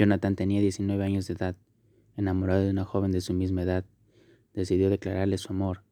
Jonathan 0.00 0.34
tenía 0.34 0.62
19 0.62 1.04
años 1.04 1.26
de 1.26 1.34
edad, 1.34 1.56
enamorado 2.16 2.62
de 2.62 2.70
una 2.70 2.86
joven 2.86 3.12
de 3.12 3.20
su 3.20 3.34
misma 3.34 3.64
edad. 3.64 3.84
Decidió 4.54 4.88
declararle 4.88 5.36
su 5.36 5.52
amor, 5.52 5.84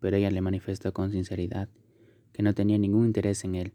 pero 0.00 0.16
ella 0.16 0.30
le 0.30 0.40
manifestó 0.40 0.94
con 0.94 1.10
sinceridad 1.10 1.68
que 2.32 2.42
no 2.42 2.54
tenía 2.54 2.78
ningún 2.78 3.04
interés 3.04 3.44
en 3.44 3.56
él. 3.56 3.74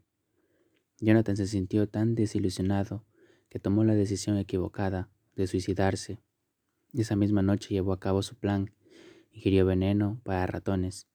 Jonathan 1.02 1.38
se 1.38 1.46
sintió 1.46 1.88
tan 1.88 2.16
desilusionado 2.16 3.06
que 3.48 3.60
tomó 3.60 3.84
la 3.84 3.94
decisión 3.94 4.40
equivocada 4.40 5.12
de 5.36 5.46
suicidarse. 5.46 6.18
Esa 6.92 7.16
misma 7.16 7.44
noche 7.44 7.76
llevó 7.76 7.94
a 7.94 8.00
cabo 8.00 8.24
su 8.24 8.34
plan, 8.38 8.72
ingirió 9.34 9.68
veneno 9.68 10.20
para 10.24 10.48
ratones, 10.48 11.06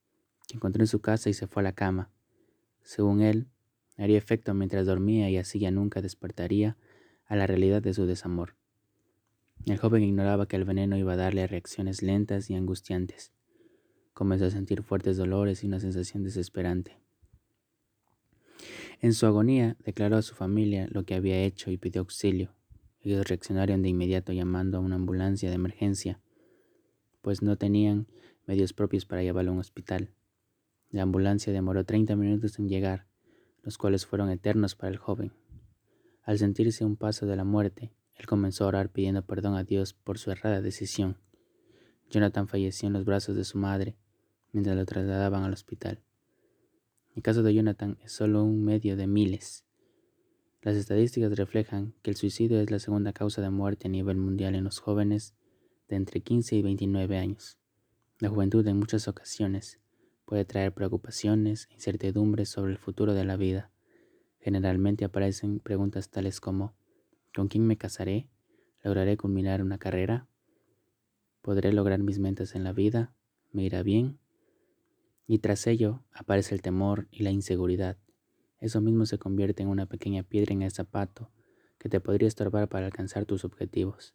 que 0.46 0.58
encontró 0.58 0.84
en 0.84 0.86
su 0.86 1.00
casa 1.00 1.28
y 1.28 1.34
se 1.34 1.48
fue 1.48 1.62
a 1.62 1.64
la 1.64 1.72
cama. 1.72 2.12
Según 2.84 3.20
él, 3.20 3.48
haría 3.98 4.16
efecto 4.18 4.54
mientras 4.54 4.86
dormía 4.86 5.28
y 5.28 5.38
así 5.38 5.58
ya 5.58 5.72
nunca 5.72 6.00
despertaría 6.00 6.76
a 7.26 7.34
la 7.34 7.48
realidad 7.48 7.82
de 7.82 7.94
su 7.94 8.06
desamor. 8.06 8.59
El 9.66 9.76
joven 9.76 10.02
ignoraba 10.02 10.46
que 10.48 10.56
el 10.56 10.64
veneno 10.64 10.96
iba 10.96 11.12
a 11.12 11.16
darle 11.16 11.46
reacciones 11.46 12.02
lentas 12.02 12.48
y 12.50 12.54
angustiantes. 12.54 13.32
Comenzó 14.14 14.46
a 14.46 14.50
sentir 14.50 14.82
fuertes 14.82 15.16
dolores 15.16 15.62
y 15.62 15.66
una 15.66 15.80
sensación 15.80 16.24
desesperante. 16.24 16.98
En 19.00 19.14
su 19.14 19.26
agonía 19.26 19.76
declaró 19.84 20.16
a 20.16 20.22
su 20.22 20.34
familia 20.34 20.88
lo 20.90 21.04
que 21.04 21.14
había 21.14 21.42
hecho 21.42 21.70
y 21.70 21.76
pidió 21.76 22.00
auxilio. 22.00 22.54
Ellos 23.02 23.26
reaccionaron 23.26 23.82
de 23.82 23.88
inmediato 23.88 24.32
llamando 24.32 24.78
a 24.78 24.80
una 24.80 24.96
ambulancia 24.96 25.48
de 25.48 25.54
emergencia, 25.54 26.20
pues 27.22 27.42
no 27.42 27.56
tenían 27.56 28.06
medios 28.46 28.72
propios 28.72 29.06
para 29.06 29.22
llevarlo 29.22 29.52
a 29.52 29.54
un 29.54 29.60
hospital. 29.60 30.10
La 30.90 31.02
ambulancia 31.02 31.52
demoró 31.52 31.84
30 31.84 32.16
minutos 32.16 32.58
en 32.58 32.68
llegar, 32.68 33.06
los 33.62 33.78
cuales 33.78 34.06
fueron 34.06 34.30
eternos 34.30 34.74
para 34.74 34.90
el 34.90 34.98
joven. 34.98 35.32
Al 36.22 36.38
sentirse 36.38 36.84
un 36.84 36.96
paso 36.96 37.26
de 37.26 37.36
la 37.36 37.44
muerte, 37.44 37.92
él 38.20 38.26
comenzó 38.26 38.64
a 38.64 38.68
orar 38.68 38.90
pidiendo 38.90 39.22
perdón 39.22 39.54
a 39.54 39.64
Dios 39.64 39.94
por 39.94 40.18
su 40.18 40.30
errada 40.30 40.60
decisión. 40.60 41.16
Jonathan 42.10 42.48
falleció 42.48 42.86
en 42.86 42.92
los 42.92 43.06
brazos 43.06 43.34
de 43.34 43.44
su 43.44 43.56
madre 43.56 43.96
mientras 44.52 44.76
lo 44.76 44.84
trasladaban 44.84 45.42
al 45.42 45.52
hospital. 45.52 46.02
El 47.16 47.22
caso 47.22 47.42
de 47.42 47.54
Jonathan 47.54 47.98
es 48.04 48.12
solo 48.12 48.44
un 48.44 48.62
medio 48.62 48.96
de 48.96 49.06
miles. 49.06 49.64
Las 50.60 50.76
estadísticas 50.76 51.34
reflejan 51.34 51.94
que 52.02 52.10
el 52.10 52.16
suicidio 52.16 52.60
es 52.60 52.70
la 52.70 52.78
segunda 52.78 53.14
causa 53.14 53.40
de 53.40 53.48
muerte 53.48 53.88
a 53.88 53.90
nivel 53.90 54.18
mundial 54.18 54.54
en 54.54 54.64
los 54.64 54.80
jóvenes 54.80 55.34
de 55.88 55.96
entre 55.96 56.20
15 56.20 56.56
y 56.56 56.62
29 56.62 57.16
años. 57.16 57.58
La 58.18 58.28
juventud 58.28 58.66
en 58.66 58.76
muchas 58.76 59.08
ocasiones 59.08 59.80
puede 60.26 60.44
traer 60.44 60.74
preocupaciones 60.74 61.68
e 61.70 61.74
incertidumbres 61.74 62.50
sobre 62.50 62.72
el 62.72 62.78
futuro 62.78 63.14
de 63.14 63.24
la 63.24 63.36
vida. 63.36 63.70
Generalmente 64.40 65.06
aparecen 65.06 65.58
preguntas 65.58 66.10
tales 66.10 66.40
como 66.40 66.74
¿con 67.34 67.48
quién 67.48 67.66
me 67.66 67.76
casaré? 67.76 68.28
¿Lograré 68.82 69.16
culminar 69.16 69.62
una 69.62 69.78
carrera? 69.78 70.28
¿Podré 71.42 71.72
lograr 71.72 72.00
mis 72.00 72.18
metas 72.18 72.54
en 72.54 72.64
la 72.64 72.72
vida? 72.72 73.14
¿Me 73.52 73.62
irá 73.64 73.82
bien? 73.82 74.18
Y 75.26 75.38
tras 75.38 75.66
ello 75.66 76.02
aparece 76.12 76.54
el 76.54 76.62
temor 76.62 77.08
y 77.10 77.22
la 77.22 77.30
inseguridad. 77.30 77.98
Eso 78.58 78.80
mismo 78.80 79.06
se 79.06 79.18
convierte 79.18 79.62
en 79.62 79.68
una 79.68 79.86
pequeña 79.86 80.22
piedra 80.22 80.52
en 80.52 80.62
el 80.62 80.70
zapato 80.70 81.30
que 81.78 81.88
te 81.88 82.00
podría 82.00 82.28
estorbar 82.28 82.68
para 82.68 82.86
alcanzar 82.86 83.24
tus 83.24 83.44
objetivos. 83.44 84.14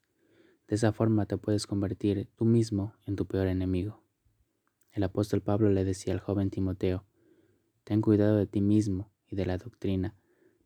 De 0.68 0.76
esa 0.76 0.92
forma 0.94 1.26
te 1.26 1.38
puedes 1.38 1.68
convertir 1.68 2.30
tú 2.36 2.46
mismo 2.46 2.94
en 3.06 3.16
tu 3.16 3.26
peor 3.26 3.48
enemigo. 3.48 4.04
El 4.92 5.04
apóstol 5.04 5.42
Pablo 5.42 5.70
le 5.70 5.84
decía 5.84 6.14
al 6.14 6.20
joven 6.20 6.50
Timoteo, 6.50 7.06
Ten 7.84 8.02
cuidado 8.02 8.38
de 8.38 8.48
ti 8.48 8.62
mismo 8.62 9.12
y 9.28 9.36
de 9.36 9.46
la 9.46 9.58
doctrina, 9.58 10.16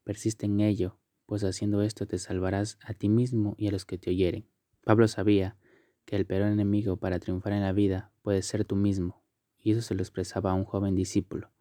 persiste 0.04 0.46
en 0.46 0.60
ello, 0.62 0.99
pues 1.30 1.44
haciendo 1.44 1.84
esto 1.84 2.08
te 2.08 2.18
salvarás 2.18 2.80
a 2.84 2.96
ti 2.96 3.08
mismo 3.08 3.54
y 3.56 3.68
a 3.68 3.72
los 3.72 3.86
que 3.86 4.00
te 4.00 4.10
oyeren. 4.10 4.48
Pablo 4.84 5.08
sabía 5.08 5.58
que 6.06 6.16
el 6.16 6.26
peor 6.26 6.42
enemigo 6.48 6.98
para 6.98 7.20
triunfar 7.20 7.54
en 7.54 7.62
la 7.62 7.72
vida 7.72 8.12
puede 8.24 8.42
ser 8.42 8.66
tú 8.66 8.76
mismo, 8.76 9.22
y 9.60 9.74
eso 9.74 9.84
se 9.84 9.94
lo 9.94 10.02
expresaba 10.02 10.50
a 10.50 10.56
un 10.56 10.64
joven 10.64 10.96
discípulo. 10.96 11.52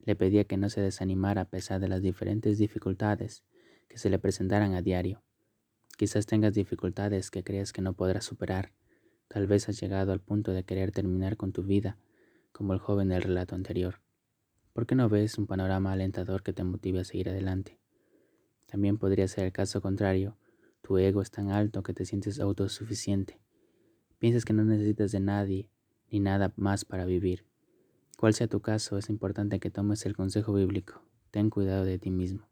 Le 0.00 0.16
pedía 0.16 0.42
que 0.42 0.56
no 0.56 0.68
se 0.68 0.80
desanimara 0.80 1.42
a 1.42 1.48
pesar 1.48 1.78
de 1.78 1.86
las 1.86 2.02
diferentes 2.02 2.58
dificultades 2.58 3.44
que 3.86 3.98
se 3.98 4.10
le 4.10 4.18
presentaran 4.18 4.74
a 4.74 4.82
diario. 4.82 5.22
Quizás 5.96 6.26
tengas 6.26 6.52
dificultades 6.52 7.30
que 7.30 7.44
creas 7.44 7.72
que 7.72 7.82
no 7.82 7.92
podrás 7.92 8.24
superar. 8.24 8.72
Tal 9.28 9.46
vez 9.46 9.68
has 9.68 9.80
llegado 9.80 10.10
al 10.10 10.18
punto 10.18 10.50
de 10.50 10.64
querer 10.64 10.90
terminar 10.90 11.36
con 11.36 11.52
tu 11.52 11.62
vida, 11.62 11.98
como 12.50 12.72
el 12.72 12.80
joven 12.80 13.10
del 13.10 13.22
relato 13.22 13.54
anterior. 13.54 14.00
¿Por 14.72 14.86
qué 14.86 14.96
no 14.96 15.08
ves 15.08 15.38
un 15.38 15.46
panorama 15.46 15.92
alentador 15.92 16.42
que 16.42 16.52
te 16.52 16.64
motive 16.64 16.98
a 16.98 17.04
seguir 17.04 17.28
adelante? 17.28 17.78
También 18.74 18.98
podría 18.98 19.28
ser 19.28 19.44
el 19.44 19.52
caso 19.52 19.80
contrario. 19.80 20.36
Tu 20.82 20.98
ego 20.98 21.22
es 21.22 21.30
tan 21.30 21.52
alto 21.52 21.84
que 21.84 21.94
te 21.94 22.04
sientes 22.04 22.40
autosuficiente. 22.40 23.40
Piensas 24.18 24.44
que 24.44 24.52
no 24.52 24.64
necesitas 24.64 25.12
de 25.12 25.20
nadie 25.20 25.70
ni 26.10 26.18
nada 26.18 26.52
más 26.56 26.84
para 26.84 27.04
vivir. 27.04 27.44
Cual 28.18 28.34
sea 28.34 28.48
tu 28.48 28.58
caso, 28.58 28.98
es 28.98 29.10
importante 29.10 29.60
que 29.60 29.70
tomes 29.70 30.04
el 30.06 30.16
consejo 30.16 30.54
bíblico. 30.54 31.04
Ten 31.30 31.50
cuidado 31.50 31.84
de 31.84 32.00
ti 32.00 32.10
mismo. 32.10 32.48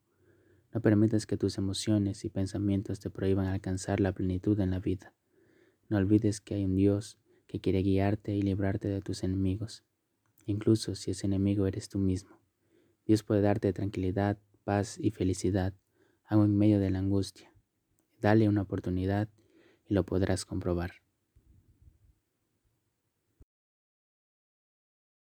No 0.72 0.81
permitas 0.81 1.27
que 1.27 1.37
tus 1.37 1.59
emociones 1.59 2.25
y 2.25 2.28
pensamientos 2.28 3.00
te 3.00 3.11
prohíban 3.11 3.47
alcanzar 3.47 3.99
la 3.99 4.12
plenitud 4.12 4.61
en 4.61 4.71
la 4.71 4.78
vida. 4.78 5.12
No 5.88 5.97
olvides 5.97 6.41
que 6.41 6.55
hay 6.55 6.65
un 6.65 6.77
Dios 6.77 7.19
que 7.49 7.61
quiere 7.61 7.82
guiarte 7.82 8.32
y 8.32 8.43
librarte 8.43 8.87
de 8.87 9.00
tus 9.00 9.25
enemigos, 9.25 9.82
incluso 10.47 10.94
si 10.94 11.11
ese 11.11 11.27
enemigo 11.27 11.66
eres 11.66 11.88
tú 11.88 11.99
mismo. 11.99 12.38
Dios 13.06 13.25
puede 13.25 13.41
darte 13.41 13.72
tranquilidad, 13.72 14.38
paz 14.62 14.99
y 15.00 15.11
felicidad, 15.11 15.75
aun 16.32 16.47
en 16.47 16.56
medio 16.56 16.81
de 16.81 16.88
la 16.88 16.98
angustia. 16.98 17.53
Dale 18.19 18.48
una 18.48 18.62
oportunidad 18.62 19.28
y 19.84 19.93
lo 19.93 20.04
podrás 20.04 20.47
comprobar. 20.47 21.02